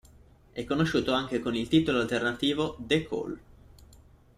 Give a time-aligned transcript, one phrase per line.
[0.51, 3.39] È conosciuto anche con il titolo alternativo "The Call".